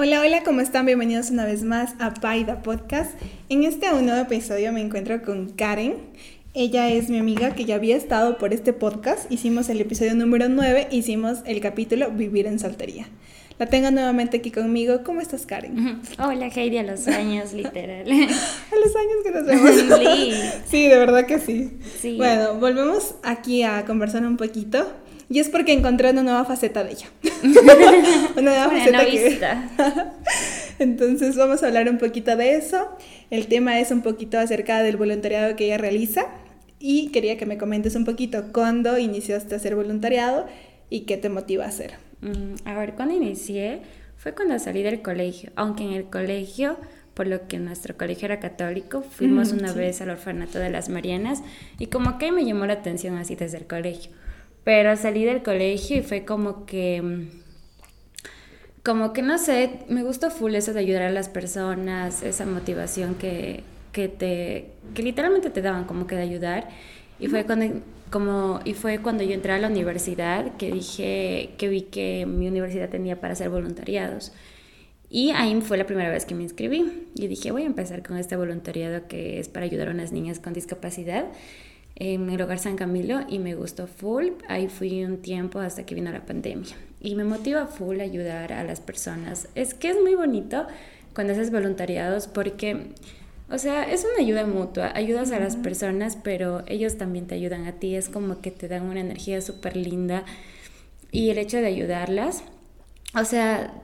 [0.00, 0.86] Hola, hola, ¿cómo están?
[0.86, 3.20] Bienvenidos una vez más a Paida Podcast.
[3.48, 5.96] En este nuevo episodio me encuentro con Karen.
[6.54, 9.28] Ella es mi amiga que ya había estado por este podcast.
[9.28, 13.08] Hicimos el episodio número 9, hicimos el capítulo Vivir en Soltería.
[13.58, 15.02] La tengo nuevamente aquí conmigo.
[15.02, 16.00] ¿Cómo estás, Karen?
[16.24, 18.02] Hola, Heidi, a los años, literal.
[18.08, 19.98] a los años que nos vemos.
[19.98, 20.32] Sí.
[20.70, 21.72] sí, de verdad que sí.
[22.00, 22.16] sí.
[22.16, 24.86] Bueno, volvemos aquí a conversar un poquito.
[25.30, 27.06] Y es porque encontré una nueva faceta de ella.
[28.36, 29.38] una nueva faceta que...
[30.78, 32.88] Entonces vamos a hablar un poquito de eso.
[33.30, 36.26] El tema es un poquito acerca del voluntariado que ella realiza.
[36.78, 40.46] Y quería que me comentes un poquito cuándo iniciaste a hacer voluntariado
[40.88, 41.94] y qué te motiva a hacer.
[42.20, 43.80] Mm, a ver, cuando inicié
[44.16, 45.50] fue cuando salí del colegio.
[45.56, 46.78] Aunque en el colegio
[47.14, 50.88] por lo que nuestro colegio era católico, fuimos mm, una vez al orfanato de las
[50.88, 51.42] Marianas
[51.76, 54.12] y como que me llamó la atención así desde el colegio.
[54.64, 57.28] Pero salí del colegio y fue como que,
[58.82, 63.14] como que no sé, me gustó full eso de ayudar a las personas, esa motivación
[63.14, 66.68] que, que te, que literalmente te daban como que de ayudar.
[67.20, 71.68] Y fue cuando, como, y fue cuando yo entré a la universidad que dije, que
[71.68, 74.32] vi que mi universidad tenía para hacer voluntariados.
[75.10, 77.08] Y ahí fue la primera vez que me inscribí.
[77.14, 80.38] Y dije, voy a empezar con este voluntariado que es para ayudar a unas niñas
[80.38, 81.26] con discapacidad
[82.00, 84.28] en el hogar San Camilo y me gustó full.
[84.48, 86.76] Ahí fui un tiempo hasta que vino la pandemia.
[87.00, 89.48] Y me motiva full ayudar a las personas.
[89.56, 90.66] Es que es muy bonito
[91.12, 92.92] cuando haces voluntariados porque,
[93.50, 94.92] o sea, es una ayuda mutua.
[94.94, 97.96] Ayudas a las personas, pero ellos también te ayudan a ti.
[97.96, 100.24] Es como que te dan una energía súper linda.
[101.10, 102.44] Y el hecho de ayudarlas,
[103.16, 103.74] o sea,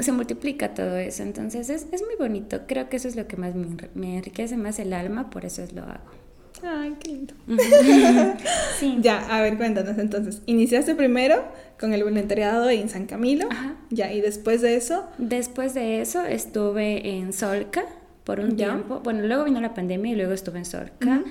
[0.00, 1.22] se multiplica todo eso.
[1.22, 2.62] Entonces es, es, muy bonito.
[2.66, 5.62] Creo que eso es lo que más me, me enriquece más el alma, por eso
[5.62, 6.21] es lo hago.
[6.62, 7.34] Ay, qué lindo.
[8.78, 8.98] sí.
[9.00, 10.42] Ya, a ver, cuéntanos entonces.
[10.46, 11.44] Iniciaste primero
[11.78, 13.48] con el voluntariado en San Camilo.
[13.50, 13.74] Ajá.
[13.90, 15.04] Ya, y después de eso.
[15.18, 17.84] Después de eso estuve en Solca
[18.24, 19.00] por un tiempo.
[19.02, 21.24] Bueno, luego vino la pandemia y luego estuve en Solca.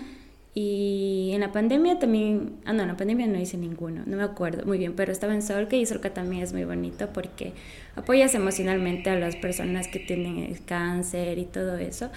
[0.53, 4.23] Y en la pandemia también, ah no, en la pandemia no hice ninguno, no me
[4.23, 7.53] acuerdo muy bien, pero estaba en Solca y Solca también es muy bonito porque
[7.95, 12.09] apoyas emocionalmente a las personas que tienen cáncer y todo eso,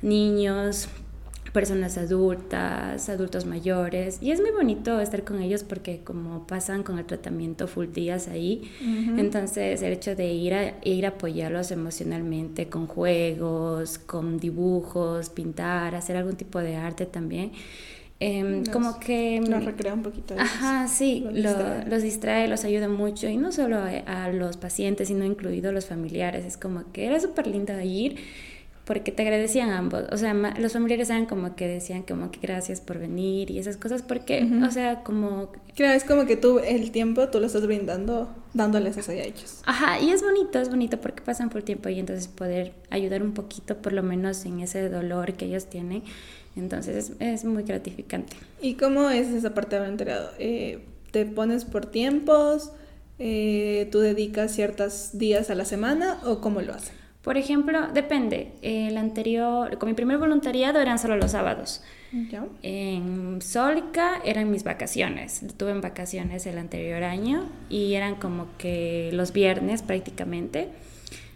[0.00, 0.88] niños,
[1.52, 6.98] personas adultas, adultos mayores, y es muy bonito estar con ellos porque como pasan con
[6.98, 8.70] el tratamiento full días ahí,
[9.18, 15.94] entonces el hecho de ir a, ir a apoyarlos emocionalmente con juegos, con dibujos, pintar,
[15.94, 17.52] hacer algún tipo de arte también.
[18.18, 19.42] Em, como que...
[19.46, 20.36] Los recrea un poquito.
[20.38, 22.46] Ajá, sí, los distrae.
[22.46, 26.44] los ayuda mucho y no solo a, a, los pacientes, sino incluidos los familiares.
[26.44, 28.16] Es como que era súper lindo ir
[28.92, 30.04] porque te agradecían ambos.
[30.12, 33.78] O sea, los familiares eran como que decían como que gracias por venir y esas
[33.78, 35.50] cosas, porque, o sea, como...
[35.74, 39.62] Claro, es como que tú el tiempo tú lo estás brindando, dándoles eso a ellos.
[39.64, 43.32] Ajá, y es bonito, es bonito porque pasan por tiempo y entonces poder ayudar un
[43.32, 46.02] poquito, por lo menos en ese dolor que ellos tienen.
[46.54, 48.36] Entonces es, muy gratificante.
[48.60, 50.32] ¿Y cómo es esa parte de enterado?
[50.38, 52.72] Eh, ¿Te pones por tiempos?
[53.18, 57.01] Eh, ¿Tú dedicas ciertos días a la semana o cómo lo haces?
[57.22, 58.52] Por ejemplo, depende.
[58.62, 61.82] El anterior, con mi primer voluntariado eran solo los sábados.
[62.62, 65.44] En Solca eran mis vacaciones.
[65.56, 70.68] Tuve en vacaciones el anterior año y eran como que los viernes prácticamente.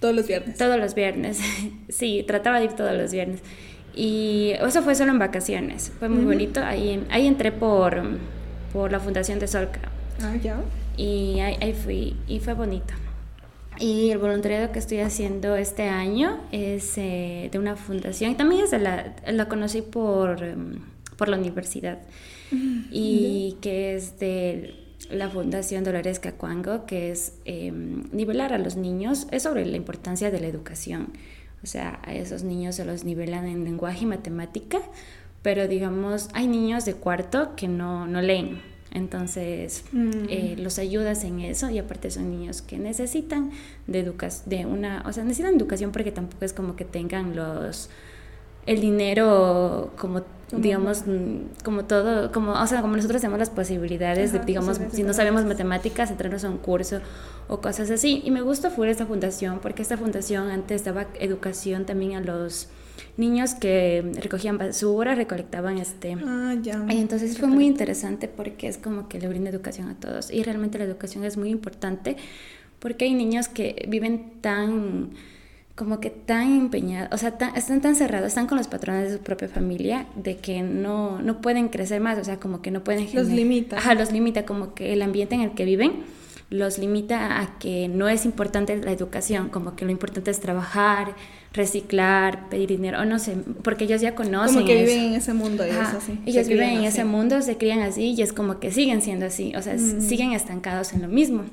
[0.01, 0.59] Todos los viernes.
[0.59, 1.41] Todos los viernes.
[1.89, 3.41] sí, trataba de ir todos los viernes.
[3.95, 5.93] Y eso fue solo en vacaciones.
[6.01, 6.63] Fue muy bonito.
[6.63, 8.03] Ahí, ahí entré por,
[8.73, 9.81] por la Fundación de Solca.
[10.21, 10.61] Ah, ya.
[10.97, 12.93] Y ahí, ahí fui y fue bonito.
[13.79, 18.37] Y el voluntariado que estoy haciendo este año es eh, de una fundación.
[18.37, 20.81] También es la, la conocí por, em,
[21.17, 21.99] por la universidad.
[22.93, 24.75] Y que es de
[25.11, 29.27] la Fundación Dolores Cacuango, que es em, nivelar a los niños.
[29.31, 31.09] Es sobre la importancia de la educación.
[31.63, 34.79] O sea, a esos niños se los nivelan en lenguaje y matemática.
[35.43, 38.61] Pero digamos, hay niños de cuarto que no, no leen
[38.97, 40.11] entonces, mm.
[40.31, 43.51] eh, los ayudas en eso y aparte son niños que necesitan
[43.87, 47.91] de educación, de una, o sea, necesitan educación porque tampoco es como que tengan los,
[48.65, 54.33] el dinero como, digamos, mm, como todo, como, o sea, como nosotros tenemos las posibilidades
[54.33, 57.01] de, digamos, si no sabemos matemáticas, entrarnos a un curso
[57.49, 58.23] o cosas así.
[58.25, 62.69] Y me gusta fuera esta fundación porque esta fundación antes daba educación también a los
[63.17, 66.17] niños que recogían basura, recolectaban este...
[66.25, 66.85] Ah, ya.
[66.89, 70.31] Y entonces fue muy interesante porque es como que le brinda educación a todos.
[70.31, 72.17] Y realmente la educación es muy importante
[72.79, 75.11] porque hay niños que viven tan
[75.75, 79.23] como que tan empeñados, o sea, están tan cerrados, están con los patrones de su
[79.23, 83.07] propia familia, de que no, no pueden crecer más, o sea, como que no pueden...
[83.13, 83.77] Los limita.
[83.77, 86.05] Ajá, los limita, como que el ambiente en el que viven
[86.49, 91.17] los limita a que no es importante la educación, como que lo importante es trabajar,
[91.53, 94.55] reciclar, pedir dinero, o no sé, porque ellos ya conocen.
[94.55, 97.81] Como que viven en ese mundo, ellos, así, ellos viven en ese mundo, se crían
[97.81, 100.01] así y es como que siguen siendo así, o sea, mm.
[100.01, 101.45] siguen estancados en lo mismo.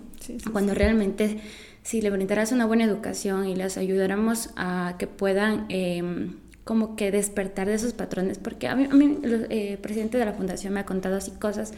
[0.51, 1.39] Cuando realmente
[1.83, 7.11] si le brindaras una buena educación y les ayudáramos a que puedan em, como que
[7.11, 10.73] despertar de esos patrones, porque a mí, a mí el eh, presidente de la fundación
[10.73, 11.73] me ha contado así cosas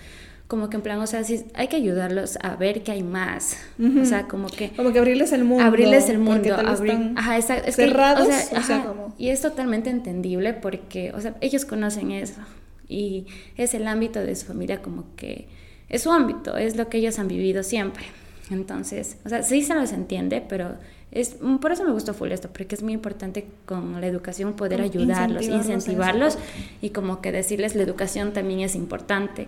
[0.47, 3.57] como que en plan, o sea, sí, hay que ayudarlos a ver que hay más.
[4.01, 4.69] O sea, como que...
[4.71, 5.63] Como que abrirles el mundo.
[5.63, 6.55] Abrirles el mundo.
[6.55, 8.27] Abrir, ajá, es cerrados.
[8.55, 9.15] o sea, como...
[9.17, 12.41] Y es totalmente entendible porque, o sea, ellos conocen eso.
[12.87, 13.25] Y
[13.57, 15.47] es el ámbito de su familia como que...
[15.89, 18.05] Es su ámbito, es lo que ellos han vivido siempre.
[18.51, 20.75] Entonces, o sea, sí se los entiende, pero
[21.11, 24.81] es, por eso me gustó full esto, porque es muy importante con la educación poder
[24.81, 26.37] ayudarlos, incentivarlos,
[26.81, 29.47] y como que decirles la educación también es importante.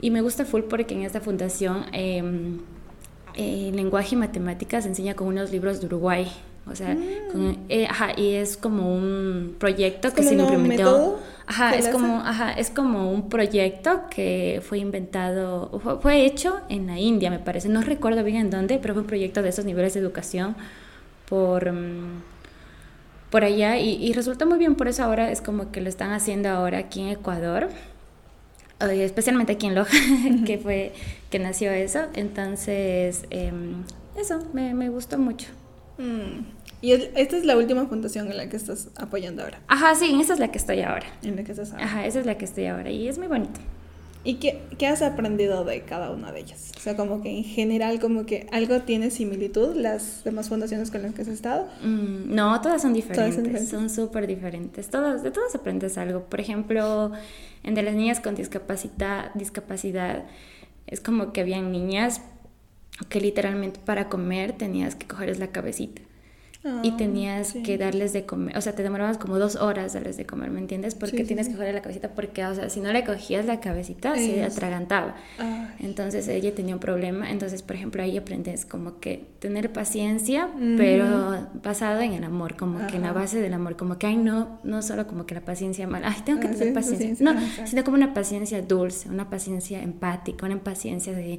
[0.00, 2.58] Y me gusta full porque en esta fundación em,
[3.34, 6.30] eh, lenguaje y matemáticas se enseña con unos libros de Uruguay.
[6.70, 7.64] O sea, mm.
[7.68, 11.18] eh, ajá, y es como un proyecto que se implementó.
[11.46, 16.98] Ajá, es como, ajá, es como un proyecto que fue inventado, fue, hecho en la
[16.98, 17.70] India, me parece.
[17.70, 20.56] No recuerdo bien en dónde, pero fue un proyecto de esos niveles de educación
[21.26, 22.22] por, mm,
[23.30, 26.12] por allá y, y resulta muy bien, por eso ahora es como que lo están
[26.12, 27.68] haciendo ahora aquí en Ecuador
[28.80, 29.96] especialmente aquí en Loja,
[30.46, 30.92] que fue
[31.30, 32.00] que nació eso.
[32.14, 33.82] Entonces, em,
[34.16, 35.48] eso, me, me, gustó mucho.
[35.98, 36.44] Mm.
[36.80, 39.58] Y esta es la última fundación en la que estás apoyando ahora.
[39.66, 41.06] Ajá, sí, esa es la que estoy ahora.
[41.22, 41.84] En la que estás ahora.
[41.84, 43.58] Ajá, esa es la que estoy ahora y es muy bonito.
[44.24, 46.72] ¿Y qué, qué, has aprendido de cada una de ellas?
[46.76, 51.02] O sea, como que en general, como que algo tiene similitud las demás fundaciones con
[51.02, 51.66] las que has estado.
[51.82, 53.68] Mm, no, todas son diferentes.
[53.68, 54.88] son súper diferentes.
[54.88, 56.24] Todas, de todas aprendes algo.
[56.24, 57.12] Por ejemplo,
[57.62, 60.24] en de las niñas con discapacidad, discapacidad
[60.86, 62.20] es como que habían niñas
[63.08, 66.02] que literalmente para comer tenías que cogerles la cabecita
[66.64, 70.16] y ah, tenías que darles de comer, o sea, te demorabas como dos horas darles
[70.16, 70.96] de comer, ¿me entiendes?
[70.96, 74.16] Porque tienes que cogerle la cabecita, porque, o sea, si no le cogías la cabecita,
[74.16, 75.14] se atragantaba.
[75.78, 81.46] Entonces ella tenía un problema, entonces, por ejemplo, ahí aprendes como que tener paciencia, pero
[81.62, 84.58] basado en el amor, como que en la base del amor, como que, ay, no,
[84.64, 87.84] no solo como que la paciencia mala, ay, tengo que ah, tener paciencia, no, sino
[87.84, 91.38] como una paciencia dulce, una paciencia empática, una paciencia de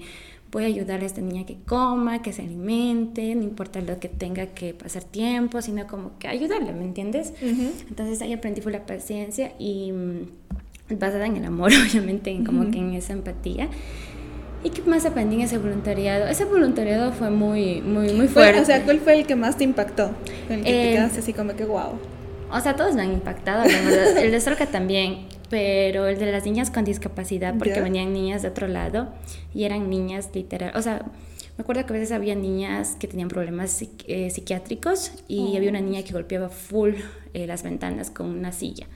[0.52, 4.10] voy a ayudar a esta niña que coma, que se alimente, no importa lo que
[4.10, 7.34] tenga que pasar tiempo, sino como que ayudarle, ¿me entiendes?
[7.42, 12.70] Entonces ahí aprendí fue la paciencia y mm, basada en el amor, obviamente, en como
[12.72, 13.70] que en esa empatía.
[14.64, 16.28] ¿Y qué más aprendí en ese voluntariado?
[16.28, 18.60] Ese voluntariado fue muy, muy, muy fuerte.
[18.60, 20.12] o sea, ¿cuál fue el que más te impactó?
[20.50, 21.94] El que te eh, quedaste así como que wow.
[22.52, 24.18] O sea, todos me han impactado, la verdad.
[24.18, 28.50] el de Solca también pero el de las niñas con discapacidad, porque venían niñas de
[28.50, 29.10] otro lado
[29.54, 31.06] y eran niñas literal, o sea,
[31.60, 35.82] me acuerdo que a veces había niñas que tenían problemas eh, psiquiátricos y había una
[35.82, 36.94] niña que golpeaba full
[37.34, 38.88] eh, las ventanas con una silla,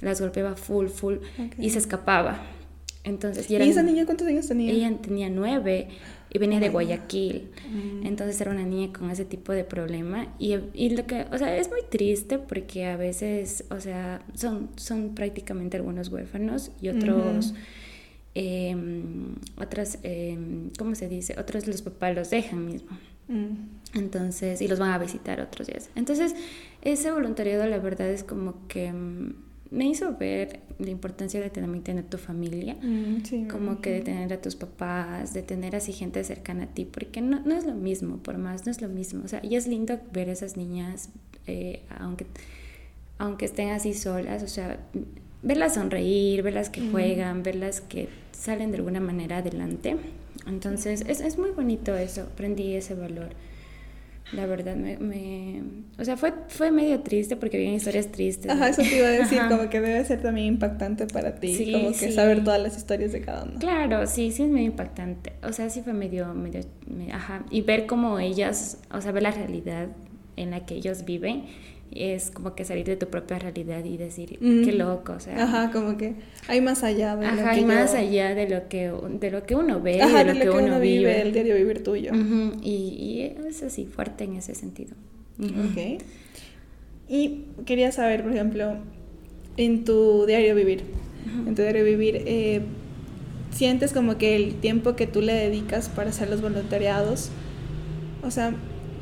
[0.00, 1.16] las golpeaba full, full
[1.58, 2.42] y se escapaba.
[3.02, 4.70] Entonces, y, esa niña cuántos años tenía?
[4.70, 5.88] Ella tenía nueve
[6.36, 7.48] y venía de Guayaquil.
[7.70, 8.06] Mm.
[8.06, 11.56] Entonces era una niña con ese tipo de problema y, y, lo que, o sea,
[11.56, 17.54] es muy triste porque a veces, o sea, son, son prácticamente algunos huérfanos y otros,
[18.34, 21.34] em, otras, em, ¿cómo se dice?
[21.38, 22.90] Otros los papás los dejan mismo.
[23.28, 23.98] Mm.
[23.98, 25.88] Entonces, y los van a visitar otros días.
[25.94, 26.34] Entonces,
[26.82, 28.92] ese voluntariado la verdad es como que
[29.76, 34.32] me hizo ver la importancia de también tener tu familia, mm, como que de tener
[34.32, 37.74] a tus papás, de tener así gente cercana a ti, porque no, no es lo
[37.74, 39.22] mismo, por más, no es lo mismo.
[39.24, 41.10] O sea, y es lindo ver a esas niñas,
[41.46, 42.26] eh, aunque,
[43.18, 44.80] aunque estén así solas, o sea,
[45.42, 49.96] verlas sonreír, verlas que juegan, verlas que salen de alguna manera adelante.
[50.46, 53.28] Entonces, es, es muy bonito eso, aprendí ese valor.
[54.32, 55.62] La verdad, me, me,
[55.98, 58.50] o sea, fue, fue medio triste porque había historias tristes.
[58.50, 61.92] Ajá, eso te iba a decir, como que debe ser también impactante para ti, como
[61.92, 63.58] que saber todas las historias de cada uno.
[63.60, 65.34] Claro, sí, sí es medio impactante.
[65.44, 66.62] O sea, sí fue medio, medio,
[67.12, 67.44] ajá.
[67.50, 69.88] Y ver cómo ellas, o sea, ver la realidad
[70.36, 71.44] en la que ellos viven
[71.92, 75.42] es como que salir de tu propia realidad y decir, qué loco, o sea.
[75.42, 76.14] Ajá, como que
[76.48, 79.54] hay más allá de lo que hay más allá de lo que, de lo que
[79.54, 81.22] uno ve, de, lo, que, uno, vive.
[81.22, 82.12] El diario vivir tuyo.
[82.62, 84.94] y, y, es así, fuerte en ese sentido.
[85.38, 86.02] Ok.
[87.08, 88.76] Y quería saber, por ejemplo,
[89.56, 90.82] en tu diario vivir,
[91.46, 92.62] en tu diario vivir, eh,
[93.50, 97.30] ¿sientes como que el tiempo que tú le dedicas para hacer los voluntariados,
[98.22, 98.54] o sea,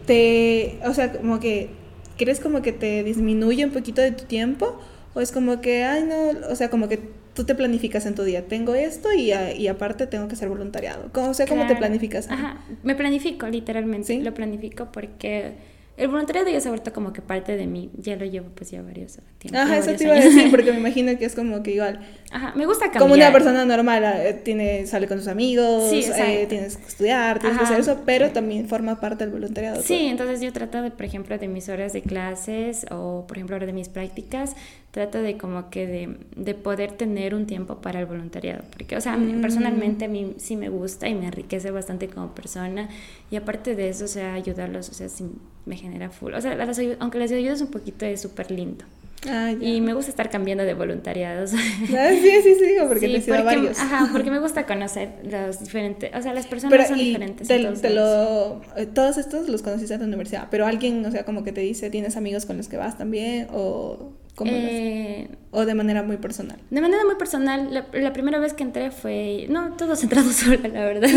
[0.06, 1.70] te, o sea, como que
[2.16, 4.78] ¿crees como que te disminuye un poquito de tu tiempo?
[5.14, 7.00] ¿O es como que, ay, no, o sea, como que
[7.34, 11.10] tú te planificas en tu día, tengo esto y, y aparte tengo que hacer voluntariado.
[11.12, 12.30] ¿Cómo, o sea, ¿cómo te planificas?
[12.30, 14.22] Ajá, me planifico literalmente, ¿Sí?
[14.22, 15.52] lo planifico porque
[15.96, 18.70] el voluntariado ya se ha vuelto como que parte de mí, ya lo llevo pues
[18.70, 19.60] ya varios tiempos.
[19.60, 22.00] Ajá, eso te iba a decir, porque me imagino que es como que igual.
[22.34, 23.02] Ajá, me gusta cambiar.
[23.02, 27.58] Como una persona normal, eh, tiene, sale con sus amigos, eh, tienes que estudiar, tienes
[27.58, 29.80] que hacer eso, pero también forma parte del voluntariado.
[29.80, 33.56] Sí, entonces yo trato de, por ejemplo, de mis horas de clases o, por ejemplo,
[33.60, 34.56] de mis prácticas,
[34.90, 39.00] trato de como que de, de poder tener un tiempo para el voluntariado, porque, o
[39.00, 39.40] sea, mm.
[39.40, 42.88] personalmente a mí sí me gusta y me enriquece bastante como persona
[43.30, 46.34] y aparte de eso, o sea, ayudarlos, o sea, sin me genera full.
[46.34, 46.58] O sea,
[46.98, 48.84] aunque les ayudas un poquito es súper lindo.
[49.28, 51.52] Ah, y me gusta estar cambiando de voluntariados.
[51.54, 53.78] Ah, sí, sí, sí, porque te porque, varios.
[53.78, 57.48] Ajá, porque me gusta conocer los diferentes, o sea, las personas son diferentes.
[57.48, 61.44] Te, lo, eh, todos estos los conociste en la universidad, pero alguien, o sea, como
[61.44, 63.48] que te dice, ¿tienes amigos con los que vas también?
[63.52, 66.58] ¿O cómo eh, ¿O de manera muy personal?
[66.70, 67.86] De manera muy personal.
[67.92, 71.08] La, primera vez que entré fue, no, todos entrados sola, la verdad.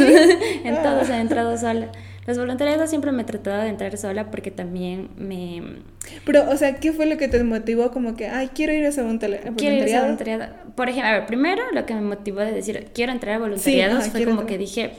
[0.63, 1.91] en todos he entrado sola.
[2.27, 5.63] Los voluntariados siempre me he tratado de entrar sola porque también me...
[6.25, 8.89] Pero, o sea, ¿qué fue lo que te motivó como que, ay, quiero ir a
[8.89, 9.53] ese voluntariado?
[9.55, 10.45] Quiero ir a ese voluntariado.
[10.75, 14.09] Por ejemplo, a ver, primero lo que me motivó de decir, quiero entrar a voluntariados
[14.09, 14.91] fue como que dije...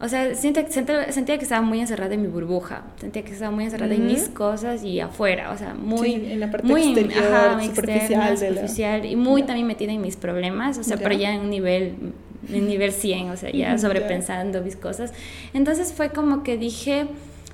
[0.00, 3.64] O sea, sentía, sentía, que estaba muy encerrada en mi burbuja, sentía que estaba muy
[3.64, 6.14] encerrada en mis cosas y afuera, o sea, muy...
[6.14, 8.38] en la parte muy, exterior, superficial.
[8.38, 11.96] superficial y muy también metida en mis problemas, o sea, pero ya en un nivel
[12.52, 15.12] en nivel 100, o sea, ya sobrepensando mis cosas.
[15.52, 17.06] Entonces fue como que dije,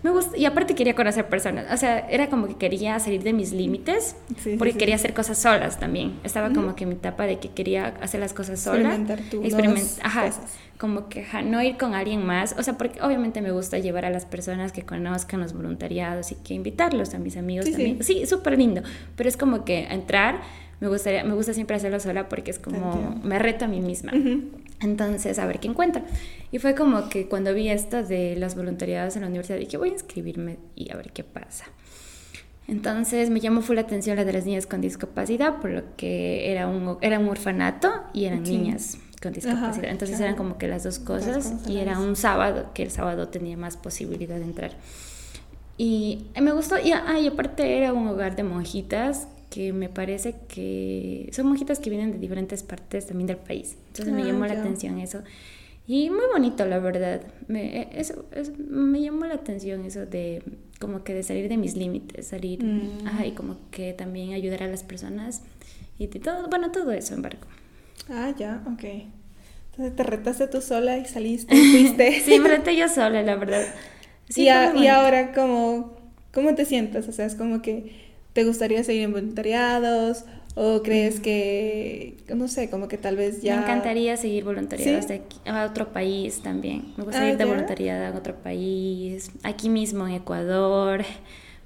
[0.05, 3.33] me gusta, y aparte quería conocer personas, o sea, era como que quería salir de
[3.33, 4.17] mis límites,
[4.59, 6.13] porque quería hacer cosas solas también.
[6.25, 8.99] Estaba como que en mi etapa de que quería hacer las cosas sola.
[9.43, 10.31] Experimentar ajá,
[10.79, 14.11] como que no ir con alguien más, o sea, porque obviamente me gusta llevar a
[14.11, 18.03] las personas que conozcan los voluntariados y que invitarlos a mis amigos también.
[18.03, 18.83] Sí, súper lindo,
[19.17, 20.43] pero es como que entrar
[20.81, 24.13] me gustaría me gusta siempre hacerlo sola porque es como me reto a mí misma.
[24.85, 26.03] Entonces, a ver qué encuentro.
[26.53, 29.91] Y fue como que cuando vi esto de los voluntariados en la universidad, dije, voy
[29.91, 31.65] a inscribirme y a ver qué pasa.
[32.67, 36.51] Entonces me llamó full la atención la de las niñas con discapacidad, por lo que
[36.51, 39.91] era un, era un orfanato y eran niñas con discapacidad.
[39.91, 43.57] Entonces eran como que las dos cosas y era un sábado, que el sábado tenía
[43.57, 44.73] más posibilidad de entrar.
[45.77, 50.35] Y me gustó, y, ah, y aparte era un hogar de monjitas que me parece
[50.49, 53.77] que son monjitas que vienen de diferentes partes también del país.
[53.87, 55.23] Entonces me ah, llamó la atención eso.
[55.87, 57.23] Y muy bonito, la verdad.
[57.47, 58.27] Me, e, eso,
[58.69, 60.43] me llamó la atención eso de
[60.81, 63.25] como que de salir de mis límites, salir mm.
[63.25, 65.43] y como que también ayudar a las personas
[66.01, 67.47] y todo, bueno, todo eso, embargo.
[68.11, 68.85] Ah, ya, ok.
[69.71, 72.21] Entonces te retaste tú sola y saliste, fuiste.
[72.25, 73.65] sí, me reté yo sola, la verdad.
[74.35, 74.49] y, y
[74.89, 75.97] ahora, ¿cómo,
[76.33, 77.09] ¿cómo te sientes?
[77.09, 78.04] O sea, es como que
[78.35, 80.25] ¿Te gustaría seguir en voluntariados?
[80.57, 83.57] ¿O crees que, no sé, como que tal vez ya...
[83.57, 85.07] Me encantaría seguir voluntariados
[85.47, 86.95] a otro país también.
[86.97, 91.05] Me gustaría ir de voluntariado a otro país, aquí mismo en Ecuador.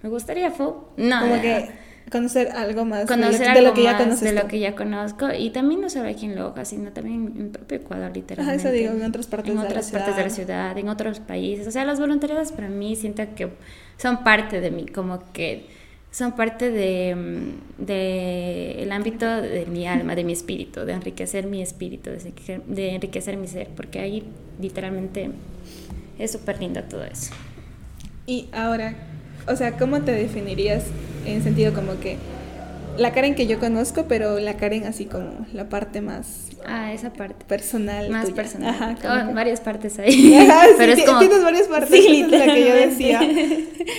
[0.03, 0.51] Me gustaría.
[0.97, 1.69] No, como que
[2.11, 4.21] conocer algo más conocer de, lo, que ya conoces.
[4.21, 5.29] De lo que ya conozco.
[5.37, 8.63] Y también no solo aquí en Loja, sino también en propio Ecuador, literalmente.
[8.63, 11.67] eso digo, en otras partes en otras partes de la ciudad, en otros países.
[11.67, 13.51] O sea, los voluntariados para mí siento que
[13.97, 15.67] son parte de mí, como que
[16.11, 21.47] son parte de, mm, de, el ámbito de mi alma, de mi espíritu, de enriquecer
[21.47, 22.11] mi espíritu,
[22.67, 24.25] de, enriquecer mi ser, porque ahí
[24.61, 25.31] literalmente
[26.19, 27.33] es súper lindo todo eso.
[28.27, 28.95] Y ahora,
[29.47, 30.85] o sea, ¿cómo te definirías
[31.25, 32.17] en sentido como que
[32.99, 37.13] la Karen que yo conozco, pero la Karen así como la parte más Ah, esa
[37.13, 37.45] parte.
[37.47, 38.11] Personal.
[38.11, 38.75] Más personal.
[38.75, 40.37] Ajá, varias partes ahí.
[40.79, 41.19] Pero es como...
[41.19, 41.91] Tienes varias partes.
[41.91, 43.21] Sí, es la que yo decía.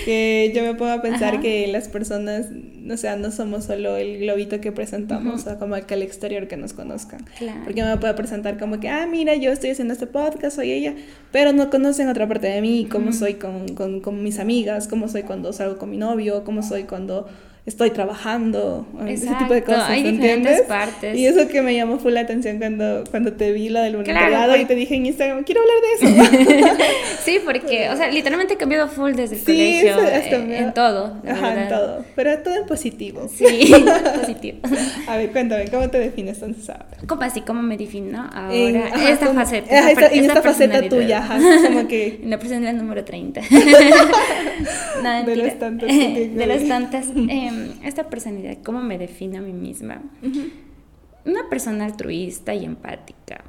[0.04, 2.46] Que yo me puedo a pensar que las personas,
[2.88, 6.56] o sea, no somos solo el globito que presentamos, o como que al exterior que
[6.56, 7.24] nos conozcan.
[7.38, 7.60] Claro.
[7.64, 10.94] Porque me puedo presentar como que, ah, mira, yo estoy haciendo este podcast, soy ella,
[11.32, 15.08] pero no conocen otra parte de mí, cómo soy con, con, con mis amigas, cómo
[15.08, 17.26] soy cuando salgo con mi novio, cómo soy cuando
[17.66, 20.62] estoy trabajando, ese tipo de cosas, hay ¿entiendes?
[20.62, 21.16] Partes.
[21.16, 24.56] Y eso que me llamó full la atención cuando, cuando te vi la del voluntariado
[24.56, 26.84] y te dije en Instagram, quiero hablar de eso.
[27.24, 31.62] sí, porque, o sea, literalmente he cambiado full desde el colegio, eh, en todo, Ajá,
[31.62, 33.28] en todo, pero todo en positivo.
[33.28, 33.74] Sí,
[34.20, 34.58] positivo.
[35.06, 36.86] A ver, cuéntame, ¿cómo te defines entonces ahora?
[37.06, 37.42] ¿Cómo así?
[37.42, 39.10] ¿Cómo me defino ahora?
[39.10, 39.90] esta faceta.
[39.90, 41.26] Esta, en esta, faceta tuya,
[41.62, 42.20] como que...
[42.30, 43.40] En la personalidad número 30.
[45.02, 45.88] no, de las tantas.
[45.88, 47.06] de las tantas.
[47.08, 47.49] Eh,
[47.84, 50.02] esta personalidad, ¿cómo me defino a mí misma?
[51.24, 53.44] Una persona altruista y empática,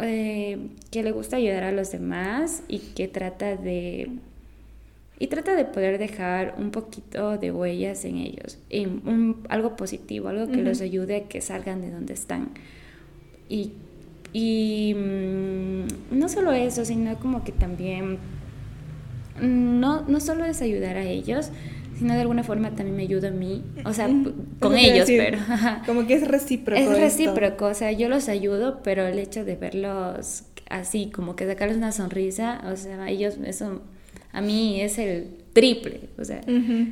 [0.00, 0.58] eh,
[0.90, 4.10] que le gusta ayudar a los demás y que trata de...
[5.20, 10.46] Y trata de poder dejar un poquito de huellas en ellos, en algo positivo, algo
[10.46, 12.50] que los ayude a que salgan de donde están.
[13.48, 13.72] y,
[14.32, 18.18] y mm, no solo eso, sino como que también
[19.40, 21.50] no, no solo es ayudar a ellos,
[21.98, 24.08] sino de alguna forma también me ayuda a mí, o sea,
[24.60, 25.38] con ellos, pero...
[25.86, 26.80] Como que es recíproco.
[26.80, 31.46] Es recíproco, o sea, yo los ayudo, pero el hecho de verlos así, como que
[31.46, 33.82] sacarles una sonrisa, o sea, ellos, eso
[34.32, 36.40] a mí es el triple, o sea,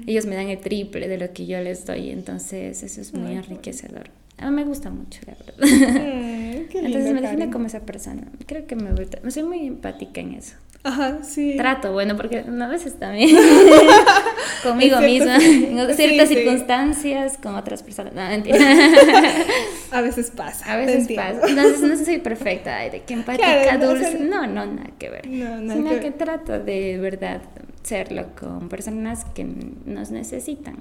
[0.07, 3.33] ellos me dan el triple de lo que yo les doy, entonces eso es muy
[3.33, 4.11] enriquecedor.
[4.39, 5.57] A mí me gusta mucho, la verdad.
[6.79, 8.23] entonces me define como esa persona.
[8.47, 10.57] Creo que me gusta, soy muy empática en eso.
[10.83, 11.55] Ajá, sí.
[11.57, 13.37] Trato, bueno, porque a veces también
[14.63, 18.15] conmigo misma, en ciertas circunstancias, con otras personas.
[18.15, 18.59] No, mentira.
[19.91, 20.73] a veces pasa.
[20.73, 21.41] A veces pasa.
[21.49, 24.21] Entonces no soy perfecta, de que empática, dulce.
[24.21, 25.27] No, no, nada que ver.
[25.27, 27.41] No, nada Sino que, que trato de verdad
[27.83, 30.77] serlo con personas que nos necesitan.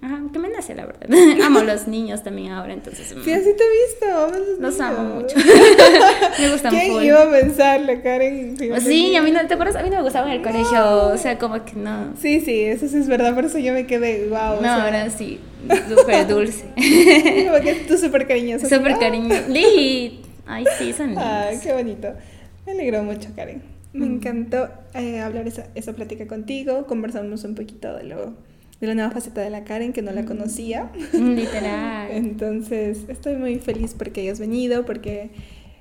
[0.00, 1.08] Ajá, que me nace la verdad.
[1.44, 3.08] amo a los niños también ahora, entonces.
[3.08, 3.34] Sí, mm.
[3.34, 4.60] así te he visto.
[4.60, 5.36] los, amo mucho.
[6.38, 7.02] me gustan ¿Quién full.
[7.02, 8.56] iba a pensarle, Karen?
[8.80, 9.74] Sí, a mí no, ¿te acuerdas?
[9.74, 12.14] A mí no me gustaba en el colegio, o sea, como que no.
[12.16, 14.62] Sí, sí, eso sí es verdad, por eso yo me quedé, wow.
[14.62, 15.40] No, ahora sí,
[15.88, 16.64] súper dulce.
[17.46, 18.68] como que tú súper cariñosa.
[18.68, 19.46] Súper cariñosa.
[20.46, 21.24] Ay, sí, son lindos.
[21.26, 22.12] Ay, qué bonito.
[22.66, 23.62] Me alegró mucho, Karen.
[23.92, 24.14] Me mm.
[24.14, 26.86] encantó eh, hablar esa, esa plática contigo.
[26.86, 28.34] Conversamos un poquito de lo
[28.80, 30.90] de la nueva faceta de la Karen que no la conocía.
[31.12, 32.10] Literal.
[32.12, 35.30] Entonces, estoy muy feliz porque hayas venido, porque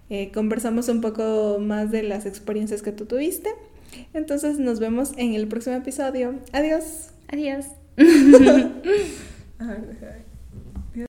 [0.10, 3.50] eh, conversamos un poco más de las experiencias que tú tuviste.
[4.14, 6.36] Entonces, nos vemos en el próximo episodio.
[6.52, 7.12] Adiós.
[7.28, 7.66] Adiós.